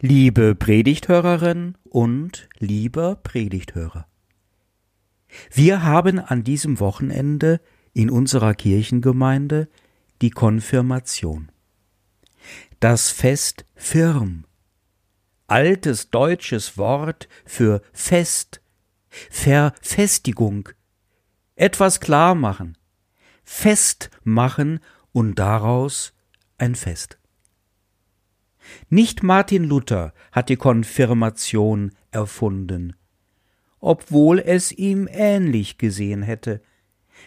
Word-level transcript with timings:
Liebe 0.00 0.54
Predigthörerin 0.56 1.76
und 1.84 2.48
lieber 2.58 3.14
Predigthörer. 3.14 4.06
Wir 5.52 5.84
haben 5.84 6.18
an 6.18 6.42
diesem 6.42 6.80
Wochenende 6.80 7.60
in 7.92 8.10
unserer 8.10 8.54
Kirchengemeinde 8.54 9.68
die 10.20 10.30
Konfirmation. 10.30 11.50
Das 12.80 13.10
Fest 13.10 13.64
Firm. 13.76 14.44
Altes 15.46 16.10
deutsches 16.10 16.76
Wort 16.76 17.28
für 17.44 17.80
Fest, 17.92 18.60
Verfestigung, 19.30 20.70
etwas 21.54 22.00
klar 22.00 22.34
machen, 22.34 22.76
festmachen 23.44 24.80
und 25.12 25.38
daraus 25.38 26.14
ein 26.58 26.74
Fest. 26.74 27.18
Nicht 28.88 29.22
Martin 29.22 29.64
Luther 29.64 30.12
hat 30.32 30.48
die 30.48 30.56
Konfirmation 30.56 31.92
erfunden, 32.10 32.94
obwohl 33.80 34.38
es 34.38 34.72
ihm 34.72 35.08
ähnlich 35.10 35.78
gesehen 35.78 36.22
hätte, 36.22 36.62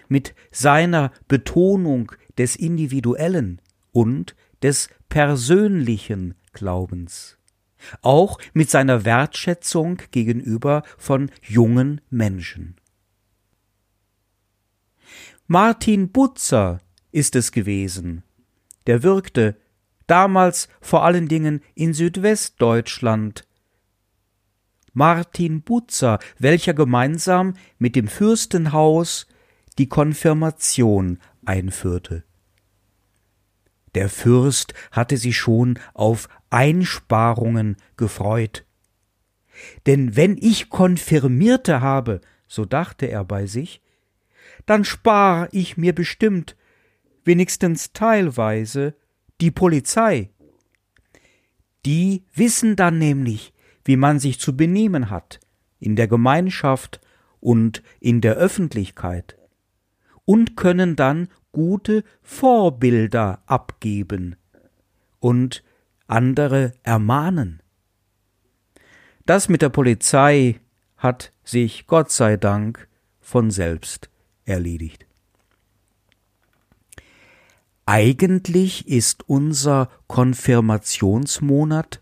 mit 0.07 0.35
seiner 0.51 1.11
Betonung 1.27 2.11
des 2.37 2.55
individuellen 2.55 3.61
und 3.91 4.35
des 4.61 4.89
persönlichen 5.09 6.35
Glaubens, 6.53 7.37
auch 8.01 8.39
mit 8.53 8.69
seiner 8.69 9.05
Wertschätzung 9.05 10.01
gegenüber 10.11 10.83
von 10.97 11.31
jungen 11.41 12.01
Menschen. 12.09 12.75
Martin 15.47 16.11
Butzer 16.11 16.79
ist 17.11 17.35
es 17.35 17.51
gewesen, 17.51 18.23
der 18.85 19.03
wirkte 19.03 19.55
damals 20.07 20.67
vor 20.81 21.03
allen 21.03 21.27
Dingen 21.27 21.61
in 21.75 21.93
Südwestdeutschland. 21.93 23.45
Martin 24.93 25.61
Butzer, 25.61 26.17
welcher 26.39 26.73
gemeinsam 26.73 27.53
mit 27.77 27.95
dem 27.95 28.07
Fürstenhaus 28.07 29.27
die 29.77 29.87
Konfirmation 29.87 31.19
einführte. 31.45 32.23
Der 33.93 34.09
Fürst 34.09 34.73
hatte 34.91 35.17
sich 35.17 35.37
schon 35.37 35.79
auf 35.93 36.29
Einsparungen 36.49 37.77
gefreut. 37.95 38.65
Denn 39.85 40.15
wenn 40.15 40.37
ich 40.37 40.69
Konfirmierte 40.69 41.81
habe, 41.81 42.21
so 42.47 42.65
dachte 42.65 43.07
er 43.07 43.23
bei 43.23 43.45
sich, 43.45 43.81
dann 44.65 44.83
spar 44.83 45.47
ich 45.51 45.77
mir 45.77 45.93
bestimmt, 45.93 46.55
wenigstens 47.23 47.91
teilweise, 47.93 48.95
die 49.41 49.51
Polizei. 49.51 50.31
Die 51.85 52.23
wissen 52.33 52.75
dann 52.75 52.97
nämlich, 52.97 53.53
wie 53.85 53.95
man 53.95 54.19
sich 54.19 54.39
zu 54.39 54.57
benehmen 54.57 55.09
hat, 55.09 55.39
in 55.79 55.95
der 55.95 56.07
Gemeinschaft 56.07 56.99
und 57.39 57.83
in 57.99 58.21
der 58.21 58.35
Öffentlichkeit, 58.35 59.37
und 60.25 60.57
können 60.57 60.95
dann 60.95 61.29
gute 61.53 62.03
Vorbilder 62.21 63.41
abgeben 63.45 64.35
und 65.19 65.63
andere 66.07 66.73
ermahnen. 66.83 67.61
Das 69.25 69.49
mit 69.49 69.61
der 69.61 69.69
Polizei 69.69 70.59
hat 70.97 71.33
sich 71.43 71.87
Gott 71.87 72.11
sei 72.11 72.37
Dank 72.37 72.87
von 73.19 73.51
selbst 73.51 74.09
erledigt. 74.45 75.06
Eigentlich 77.89 78.85
ist 78.89 79.29
unser 79.29 79.89
Konfirmationsmonat 80.07 82.01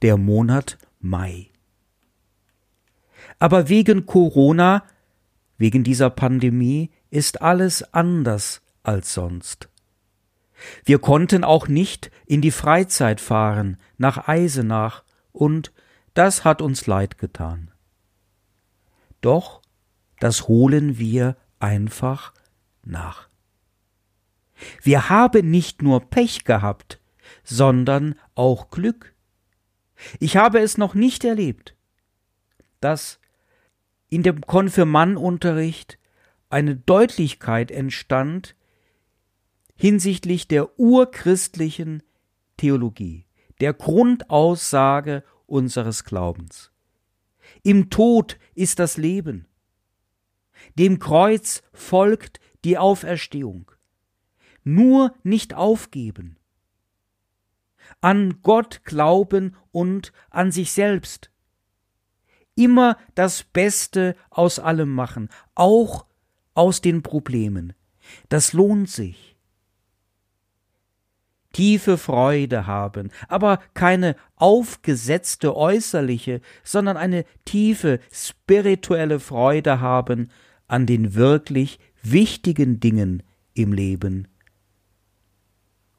der 0.00 0.16
Monat 0.16 0.78
Mai. 1.00 1.50
Aber 3.38 3.68
wegen 3.68 4.06
Corona, 4.06 4.84
wegen 5.58 5.84
dieser 5.84 6.08
Pandemie, 6.08 6.90
ist 7.10 7.42
alles 7.42 7.92
anders 7.92 8.62
als 8.82 9.12
sonst. 9.12 9.68
Wir 10.86 10.98
konnten 10.98 11.44
auch 11.44 11.68
nicht 11.68 12.10
in 12.24 12.40
die 12.40 12.50
Freizeit 12.50 13.20
fahren, 13.20 13.76
nach 13.98 14.28
Eisenach, 14.28 15.04
und 15.32 15.74
das 16.14 16.46
hat 16.46 16.62
uns 16.62 16.86
leid 16.86 17.18
getan. 17.18 17.70
Doch 19.20 19.60
das 20.20 20.48
holen 20.48 20.96
wir 20.96 21.36
einfach 21.58 22.32
nach. 22.82 23.27
Wir 24.82 25.08
haben 25.08 25.50
nicht 25.50 25.82
nur 25.82 26.00
Pech 26.00 26.44
gehabt, 26.44 27.00
sondern 27.44 28.14
auch 28.34 28.70
Glück. 28.70 29.14
Ich 30.20 30.36
habe 30.36 30.60
es 30.60 30.78
noch 30.78 30.94
nicht 30.94 31.24
erlebt, 31.24 31.76
dass 32.80 33.18
in 34.08 34.22
dem 34.22 34.40
Konfirmannunterricht 34.40 35.98
eine 36.50 36.76
Deutlichkeit 36.76 37.70
entstand 37.70 38.54
hinsichtlich 39.74 40.48
der 40.48 40.78
urchristlichen 40.78 42.02
Theologie, 42.56 43.26
der 43.60 43.74
Grundaussage 43.74 45.24
unseres 45.46 46.04
Glaubens. 46.04 46.72
Im 47.62 47.90
Tod 47.90 48.38
ist 48.54 48.78
das 48.78 48.96
Leben. 48.96 49.46
Dem 50.74 50.98
Kreuz 50.98 51.62
folgt 51.72 52.40
die 52.64 52.78
Auferstehung 52.78 53.70
nur 54.64 55.14
nicht 55.22 55.54
aufgeben. 55.54 56.36
An 58.00 58.40
Gott 58.42 58.84
glauben 58.84 59.56
und 59.72 60.12
an 60.30 60.52
sich 60.52 60.72
selbst. 60.72 61.30
Immer 62.54 62.96
das 63.14 63.44
Beste 63.44 64.16
aus 64.30 64.58
allem 64.58 64.92
machen, 64.92 65.28
auch 65.54 66.06
aus 66.54 66.80
den 66.80 67.02
Problemen. 67.02 67.72
Das 68.28 68.52
lohnt 68.52 68.90
sich. 68.90 69.36
Tiefe 71.52 71.96
Freude 71.96 72.66
haben, 72.66 73.10
aber 73.26 73.60
keine 73.74 74.16
aufgesetzte 74.36 75.56
äußerliche, 75.56 76.40
sondern 76.62 76.96
eine 76.96 77.24
tiefe 77.44 78.00
spirituelle 78.12 79.18
Freude 79.18 79.80
haben 79.80 80.30
an 80.66 80.84
den 80.84 81.14
wirklich 81.14 81.78
wichtigen 82.02 82.80
Dingen 82.80 83.22
im 83.54 83.72
Leben 83.72 84.28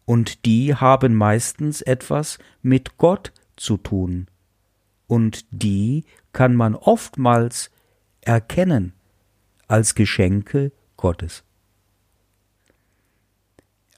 und 0.10 0.46
die 0.48 0.74
haben 0.74 1.14
meistens 1.14 1.84
etwas 1.84 2.40
mit 2.64 2.98
Gott 2.98 3.32
zu 3.56 3.78
tun, 3.78 4.26
und 5.06 5.46
die 5.52 6.04
kann 6.34 6.56
man 6.56 6.74
oftmals 6.74 7.70
erkennen 8.22 8.94
als 9.68 9.94
Geschenke 9.94 10.72
Gottes. 10.98 11.44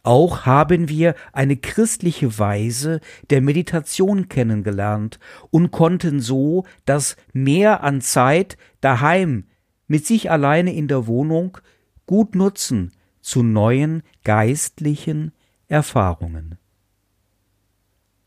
Auch 0.04 0.46
haben 0.46 0.90
wir 0.90 1.16
eine 1.32 1.56
christliche 1.56 2.38
Weise 2.38 3.00
der 3.30 3.40
Meditation 3.40 4.28
kennengelernt 4.28 5.18
und 5.50 5.72
konnten 5.72 6.20
so 6.20 6.66
das 6.84 7.16
Mehr 7.32 7.84
an 7.84 8.02
Zeit 8.02 8.58
daheim 8.82 9.46
mit 9.88 10.06
sich 10.06 10.30
alleine 10.30 10.74
in 10.74 10.90
der 10.90 11.08
Wohnung 11.08 11.58
gut 12.06 12.36
nutzen 12.36 12.92
zu 13.22 13.44
neuen 13.44 14.04
geistlichen 14.26 15.32
Erfahrungen. 15.72 16.58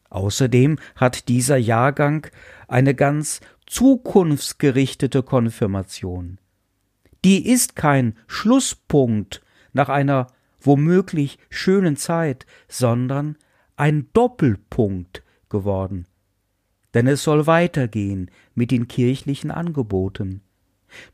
Außerdem 0.09 0.78
hat 0.97 1.28
dieser 1.28 1.59
Jahrgang 1.59 2.27
eine 2.69 2.94
ganz 2.94 3.41
zukunftsgerichtete 3.66 5.22
Konfirmation. 5.22 6.38
Die 7.25 7.47
ist 7.47 7.77
kein 7.77 8.16
Schlusspunkt 8.27 9.43
nach 9.72 9.88
einer 9.88 10.28
womöglich 10.60 11.38
schönen 11.50 11.97
Zeit, 11.97 12.47
sondern 12.69 13.37
ein 13.76 14.09
Doppelpunkt 14.15 15.23
geworden. 15.50 16.06
Denn 16.94 17.06
es 17.06 17.25
soll 17.25 17.47
weitergehen 17.47 18.31
mit 18.55 18.70
den 18.70 18.88
kirchlichen 18.88 19.50
Angeboten. 19.50 20.40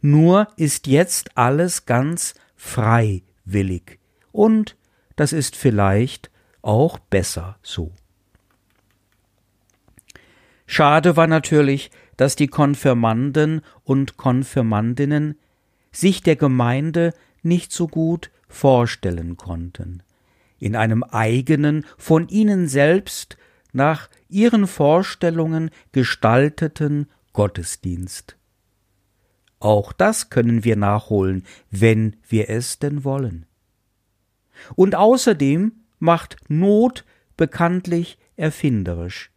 Nur 0.00 0.47
ist 0.56 0.87
jetzt 0.87 1.37
alles 1.37 1.87
ganz 1.87 2.35
freiwillig 2.55 3.99
und 4.31 4.76
das 5.20 5.34
ist 5.34 5.55
vielleicht 5.55 6.31
auch 6.62 6.99
besser 6.99 7.58
so. 7.61 7.93
Schade 10.64 11.14
war 11.14 11.26
natürlich, 11.26 11.90
dass 12.17 12.37
die 12.37 12.46
Konfirmanden 12.46 13.61
und 13.84 14.17
Konfirmandinnen 14.17 15.38
sich 15.93 16.22
der 16.22 16.37
Gemeinde 16.37 17.12
nicht 17.43 17.70
so 17.70 17.87
gut 17.87 18.31
vorstellen 18.49 19.37
konnten, 19.37 20.02
in 20.58 20.75
einem 20.75 21.02
eigenen, 21.02 21.84
von 21.99 22.26
ihnen 22.28 22.66
selbst 22.66 23.37
nach 23.75 24.08
ihren 24.31 24.66
Vorstellungen 24.66 25.69
gestalteten 25.93 27.11
Gottesdienst. 27.34 28.38
Auch 29.58 29.93
das 29.93 30.31
können 30.31 30.64
wir 30.64 30.76
nachholen, 30.76 31.44
wenn 31.70 32.16
wir 32.26 32.49
es 32.49 32.78
denn 32.78 33.05
wollen. 33.05 33.44
Und 34.75 34.95
außerdem 34.95 35.73
macht 35.99 36.37
Not 36.49 37.05
bekanntlich 37.37 38.19
erfinderisch. 38.37 39.31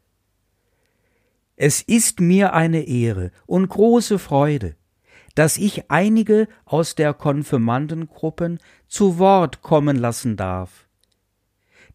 Es 1.55 1.81
ist 1.81 2.19
mir 2.19 2.53
eine 2.53 2.83
Ehre 2.83 3.31
und 3.45 3.69
große 3.69 4.17
Freude, 4.17 4.75
dass 5.35 5.57
ich 5.57 5.89
einige 5.91 6.47
aus 6.65 6.95
der 6.95 7.13
Konfirmandengruppen 7.13 8.59
zu 8.87 9.17
Wort 9.19 9.61
kommen 9.61 9.97
lassen 9.97 10.35
darf. 10.35 10.87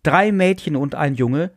Drei 0.02 0.32
Mädchen 0.32 0.76
und 0.76 0.94
ein 0.94 1.14
Junge 1.14 1.52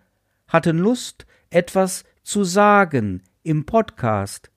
hatten 0.48 0.78
Lust, 0.78 1.26
etwas 1.50 2.04
zu 2.24 2.44
sagen 2.44 3.24
im 3.44 3.66
Podcast, 3.66 4.52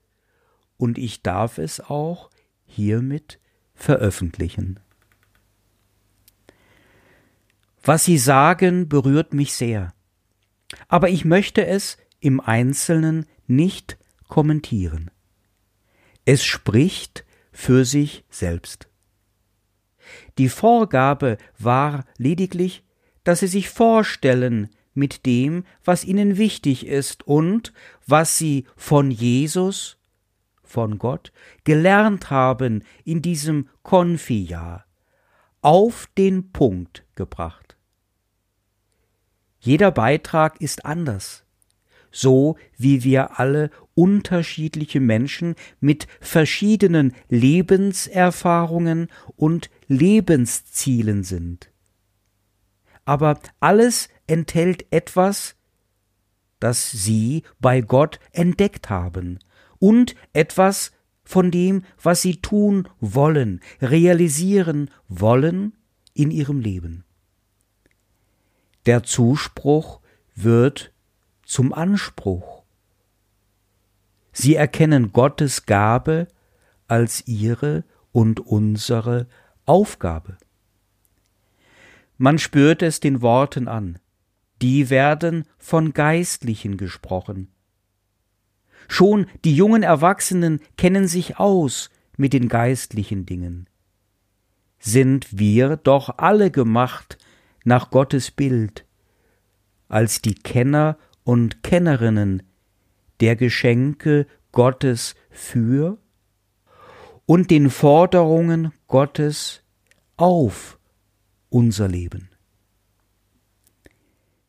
und 0.76 0.98
ich 0.98 1.22
darf 1.22 1.58
es 1.58 1.80
auch 1.80 2.30
hiermit 2.64 3.38
veröffentlichen. 3.74 4.80
Was 7.86 8.06
Sie 8.06 8.16
sagen, 8.16 8.88
berührt 8.88 9.34
mich 9.34 9.52
sehr, 9.52 9.92
aber 10.88 11.10
ich 11.10 11.26
möchte 11.26 11.66
es 11.66 11.98
im 12.18 12.40
Einzelnen 12.40 13.26
nicht 13.46 13.98
kommentieren. 14.26 15.10
Es 16.24 16.46
spricht 16.46 17.26
für 17.52 17.84
sich 17.84 18.24
selbst. 18.30 18.88
Die 20.38 20.48
Vorgabe 20.48 21.36
war 21.58 22.06
lediglich, 22.16 22.84
dass 23.22 23.40
Sie 23.40 23.48
sich 23.48 23.68
vorstellen 23.68 24.70
mit 24.94 25.26
dem, 25.26 25.64
was 25.84 26.06
Ihnen 26.06 26.38
wichtig 26.38 26.86
ist 26.86 27.26
und 27.26 27.74
was 28.06 28.38
Sie 28.38 28.64
von 28.76 29.10
Jesus, 29.10 29.98
von 30.62 30.96
Gott, 30.96 31.32
gelernt 31.64 32.30
haben 32.30 32.82
in 33.04 33.20
diesem 33.20 33.68
Konfi-Jahr, 33.82 34.86
auf 35.60 36.08
den 36.16 36.50
Punkt 36.50 37.04
gebracht. 37.14 37.63
Jeder 39.64 39.90
Beitrag 39.90 40.60
ist 40.60 40.84
anders 40.84 41.44
so 42.14 42.56
wie 42.78 43.02
wir 43.02 43.40
alle 43.40 43.70
unterschiedliche 43.94 45.00
Menschen 45.00 45.56
mit 45.80 46.06
verschiedenen 46.20 47.12
Lebenserfahrungen 47.28 49.08
und 49.36 49.68
Lebenszielen 49.88 51.24
sind. 51.24 51.70
Aber 53.04 53.40
alles 53.60 54.08
enthält 54.26 54.86
etwas, 54.90 55.56
das 56.60 56.90
Sie 56.92 57.42
bei 57.60 57.80
Gott 57.80 58.20
entdeckt 58.30 58.88
haben 58.88 59.40
und 59.78 60.14
etwas 60.32 60.92
von 61.24 61.50
dem, 61.50 61.82
was 62.00 62.22
Sie 62.22 62.40
tun 62.40 62.88
wollen, 63.00 63.60
realisieren 63.82 64.88
wollen 65.08 65.76
in 66.14 66.30
Ihrem 66.30 66.60
Leben. 66.60 67.04
Der 68.86 69.02
Zuspruch 69.02 70.00
wird 70.34 70.92
zum 71.44 71.72
Anspruch. 71.72 72.62
Sie 74.32 74.56
erkennen 74.56 75.12
Gottes 75.12 75.64
Gabe 75.64 76.28
als 76.86 77.26
ihre 77.26 77.84
und 78.12 78.40
unsere 78.40 79.26
Aufgabe. 79.64 80.36
Man 82.18 82.38
spürt 82.38 82.82
es 82.82 83.00
den 83.00 83.22
Worten 83.22 83.68
an, 83.68 83.98
die 84.60 84.90
werden 84.90 85.46
von 85.58 85.92
Geistlichen 85.92 86.76
gesprochen. 86.76 87.48
Schon 88.88 89.26
die 89.44 89.56
jungen 89.56 89.82
Erwachsenen 89.82 90.60
kennen 90.76 91.08
sich 91.08 91.38
aus 91.38 91.90
mit 92.16 92.32
den 92.32 92.48
geistlichen 92.48 93.24
Dingen. 93.24 93.68
Sind 94.78 95.38
wir 95.38 95.76
doch 95.76 96.18
alle 96.18 96.50
gemacht 96.50 97.18
nach 97.64 97.90
Gottes 97.90 98.30
Bild, 98.30 98.84
als 99.88 100.22
die 100.22 100.34
Kenner 100.34 100.98
und 101.24 101.62
Kennerinnen 101.62 102.42
der 103.20 103.36
Geschenke 103.36 104.26
Gottes 104.52 105.14
für 105.30 105.98
und 107.26 107.50
den 107.50 107.70
Forderungen 107.70 108.72
Gottes 108.86 109.62
auf 110.16 110.78
unser 111.48 111.88
Leben. 111.88 112.28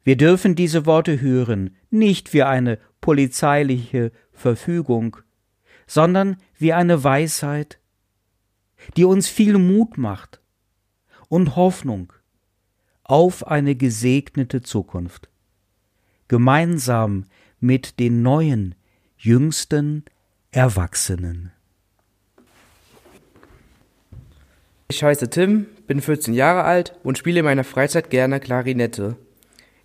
Wir 0.03 0.17
dürfen 0.17 0.55
diese 0.55 0.85
Worte 0.85 1.19
hören, 1.19 1.75
nicht 1.89 2.33
wie 2.33 2.43
eine 2.43 2.77
polizeiliche 3.01 4.11
Verfügung, 4.31 5.17
sondern 5.87 6.37
wie 6.57 6.73
eine 6.73 7.03
Weisheit, 7.03 7.79
die 8.97 9.05
uns 9.05 9.27
viel 9.27 9.57
Mut 9.57 9.97
macht 9.97 10.41
und 11.27 11.55
Hoffnung 11.55 12.13
auf 13.05 13.47
eine 13.47 13.75
gesegnete 13.75 14.61
Zukunft 14.61 15.29
gemeinsam 16.27 17.25
mit 17.59 17.99
den 17.99 18.21
neuen, 18.21 18.75
jüngsten 19.17 20.03
Erwachsenen. 20.51 21.51
Ich 24.87 25.03
heiße 25.03 25.29
Tim, 25.29 25.67
bin 25.87 26.01
14 26.01 26.33
Jahre 26.33 26.63
alt 26.63 26.95
und 27.03 27.17
spiele 27.17 27.39
in 27.39 27.45
meiner 27.45 27.63
Freizeit 27.63 28.09
gerne 28.09 28.39
Klarinette. 28.39 29.15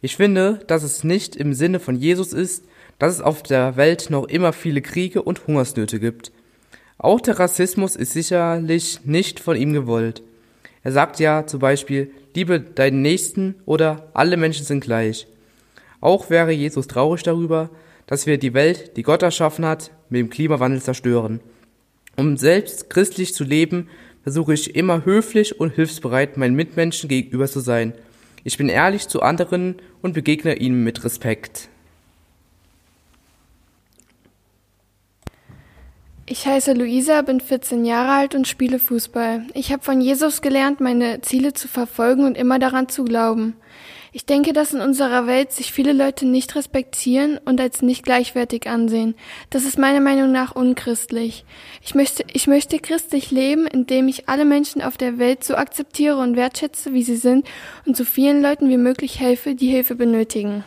Ich 0.01 0.17
finde, 0.17 0.61
dass 0.67 0.83
es 0.83 1.05
nicht 1.05 1.37
im 1.37 1.53
Sinne 1.53 1.79
von 1.81 1.97
Jesus 1.97 2.33
ist, 2.33 2.65
dass 2.99 3.15
es 3.15 3.21
auf 3.21 3.43
der 3.43 3.77
Welt 3.77 4.09
noch 4.11 4.25
immer 4.25 4.53
viele 4.53 4.83
Kriege 4.83 5.23
und 5.23 5.47
Hungersnöte 5.47 6.01
gibt. 6.01 6.33
Auch 6.97 7.21
der 7.21 7.39
Rassismus 7.39 7.97
ist 7.97 8.13
sicherlich 8.13 9.05
nicht 9.05 9.41
von 9.41 9.57
ihm 9.57 9.73
gewollt. 9.73 10.23
Er 10.83 10.93
sagt 10.93 11.21
ja 11.21 11.47
zum 11.47 11.61
Beispiel, 11.61 12.11
liebe 12.35 12.61
deinen 12.61 13.03
Nächsten 13.03 13.57
oder 13.67 14.09
alle 14.15 14.37
Menschen 14.37 14.65
sind 14.65 14.83
gleich. 14.83 15.27
Auch 16.01 16.31
wäre 16.31 16.53
Jesus 16.53 16.87
traurig 16.87 17.23
darüber, 17.23 17.71
dass 18.07 18.27
wir 18.27 18.39
die 18.39 18.55
Welt, 18.55 18.97
die 18.97 19.03
Gott 19.03 19.23
erschaffen 19.23 19.65
hat, 19.65 19.91
mit 20.09 20.21
dem 20.21 20.31
Klimawandel 20.31 20.81
zerstören. 20.83 21.41
Um 22.17 22.37
selbst 22.37 22.91
christlich 22.91 23.35
zu 23.35 23.45
leben, 23.45 23.89
versuche 24.23 24.55
ich 24.55 24.75
immer 24.75 25.05
höflich 25.05 25.61
und 25.61 25.75
hilfsbereit 25.75 26.37
meinen 26.37 26.57
Mitmenschen 26.57 27.09
gegenüber 27.09 27.47
zu 27.47 27.61
sein. 27.61 27.95
Ich 28.43 28.59
bin 28.59 28.69
ehrlich 28.69 29.09
zu 29.09 29.23
anderen 29.23 29.77
und 30.03 30.15
begegne 30.15 30.57
ihnen 30.57 30.83
mit 30.83 31.05
Respekt. 31.05 31.69
Ich 36.33 36.47
heiße 36.47 36.75
Luisa, 36.75 37.23
bin 37.23 37.41
14 37.41 37.85
Jahre 37.85 38.13
alt 38.13 38.37
und 38.37 38.47
spiele 38.47 38.79
Fußball. 38.79 39.49
Ich 39.53 39.73
habe 39.73 39.83
von 39.83 40.01
Jesus 40.01 40.43
gelernt, 40.43 40.79
meine 40.81 41.21
Ziele 41.23 41.55
zu 41.55 41.67
verfolgen 41.67 42.25
und 42.25 42.39
immer 42.39 42.61
daran 42.61 42.89
zu 42.89 43.03
glauben. 43.03 43.57
Ich 44.13 44.27
denke, 44.27 44.53
dass 44.53 44.73
in 44.73 44.81
unserer 44.81 45.27
Welt 45.27 45.51
sich 45.51 45.73
viele 45.73 45.93
Leute 45.93 46.27
nicht 46.27 46.55
respektieren 46.55 47.39
und 47.45 47.61
als 47.61 47.83
nicht 47.83 48.05
gleichwertig 48.05 48.69
ansehen. 48.69 49.17
Das 49.51 49.65
ist 49.65 49.77
meiner 49.77 49.99
Meinung 49.99 50.31
nach 50.31 50.55
unchristlich. 50.55 51.45
Ich 51.83 51.97
möchte, 51.97 52.23
ich 52.33 52.47
möchte 52.47 52.79
christlich 52.79 53.33
leben, 53.33 53.67
indem 53.67 54.07
ich 54.07 54.29
alle 54.29 54.45
Menschen 54.45 54.83
auf 54.83 54.97
der 54.97 55.19
Welt 55.19 55.43
so 55.43 55.57
akzeptiere 55.57 56.19
und 56.19 56.37
wertschätze, 56.37 56.93
wie 56.93 57.03
sie 57.03 57.17
sind 57.17 57.45
und 57.87 57.97
so 57.97 58.05
vielen 58.05 58.41
Leuten 58.41 58.69
wie 58.69 58.77
möglich 58.77 59.19
helfe, 59.19 59.57
die 59.57 59.69
Hilfe 59.69 59.97
benötigen. 59.97 60.63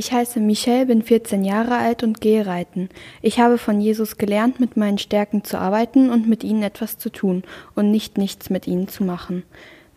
Ich 0.00 0.12
heiße 0.12 0.40
Michelle, 0.40 0.86
bin 0.86 1.02
14 1.02 1.44
Jahre 1.44 1.76
alt 1.76 2.02
und 2.02 2.22
gehe 2.22 2.46
reiten. 2.46 2.88
Ich 3.20 3.38
habe 3.38 3.58
von 3.58 3.82
Jesus 3.82 4.16
gelernt, 4.16 4.58
mit 4.58 4.78
meinen 4.78 4.96
Stärken 4.96 5.44
zu 5.44 5.58
arbeiten 5.58 6.08
und 6.08 6.26
mit 6.26 6.42
ihnen 6.42 6.62
etwas 6.62 6.96
zu 6.96 7.10
tun 7.10 7.42
und 7.74 7.90
nicht 7.90 8.16
nichts 8.16 8.48
mit 8.48 8.66
ihnen 8.66 8.88
zu 8.88 9.04
machen. 9.04 9.42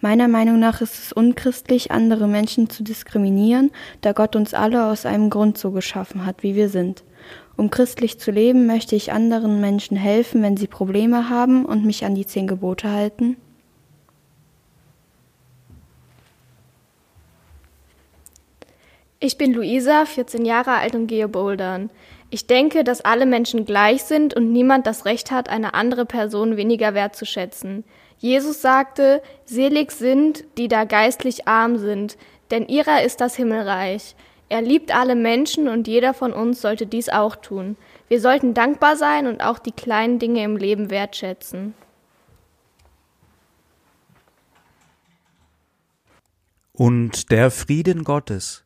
Meiner 0.01 0.27
Meinung 0.27 0.60
nach 0.60 0.81
ist 0.81 1.00
es 1.00 1.13
unchristlich, 1.13 1.91
andere 1.91 2.27
Menschen 2.27 2.69
zu 2.69 2.83
diskriminieren, 2.83 3.72
da 4.01 4.12
Gott 4.12 4.36
uns 4.36 4.53
alle 4.53 4.88
aus 4.88 5.05
einem 5.05 5.29
Grund 5.29 5.57
so 5.57 5.72
geschaffen 5.72 6.25
hat, 6.25 6.43
wie 6.43 6.57
wir 6.57 6.67
sind. 6.67 7.05
Um 7.55 7.69
christlich 7.69 8.19
zu 8.19 8.29
leben, 8.29 8.65
möchte 8.65 8.98
ich 8.98 9.13
anderen 9.13 9.62
Menschen 9.62 9.95
helfen, 9.95 10.41
wenn 10.41 10.57
sie 10.57 10.67
Probleme 10.67 11.29
haben 11.29 11.63
und 11.63 11.86
mich 11.86 12.03
an 12.03 12.13
die 12.13 12.25
zehn 12.25 12.48
Gebote 12.48 12.91
halten. 12.91 13.38
Ich 19.25 19.38
bin 19.38 19.53
Luisa, 19.53 20.03
14 20.03 20.44
Jahre 20.44 20.72
alt 20.72 20.96
und 20.96 21.08
gehe 21.08 21.30
bouldern. 21.30 21.89
Ich 22.30 22.46
denke, 22.46 22.84
dass 22.84 23.00
alle 23.00 23.25
Menschen 23.25 23.63
gleich 23.63 24.03
sind 24.03 24.34
und 24.34 24.51
niemand 24.51 24.86
das 24.86 25.06
Recht 25.06 25.32
hat, 25.32 25.48
eine 25.48 25.75
andere 25.75 26.06
Person 26.06 26.58
weniger 26.58 26.94
wertzuschätzen. 26.94 27.86
Jesus 28.18 28.62
sagte, 28.62 29.22
selig 29.46 29.94
sind, 29.94 30.44
die 30.58 30.68
da 30.68 30.84
geistlich 30.84 31.48
arm 31.48 31.77
sind, 31.77 32.18
denn 32.51 32.68
ihrer 32.68 33.01
ist 33.03 33.22
das 33.22 33.38
Himmelreich. 33.38 34.18
Er 34.50 34.62
liebt 34.62 34.94
alle 34.94 35.15
Menschen 35.15 35.70
und 35.70 35.88
jeder 35.88 36.13
von 36.13 36.34
uns 36.34 36.60
sollte 36.60 36.86
dies 36.86 37.08
auch 37.08 37.38
tun. 37.38 37.77
Wir 38.10 38.20
sollten 38.20 38.53
dankbar 38.53 38.98
sein 38.98 39.27
und 39.27 39.42
auch 39.42 39.58
die 39.58 39.72
kleinen 39.72 40.20
Dinge 40.20 40.44
im 40.44 40.58
Leben 40.58 40.89
wertschätzen. 40.89 41.75
Und 46.74 47.32
der 47.32 47.51
Frieden 47.51 48.03
Gottes, 48.03 48.65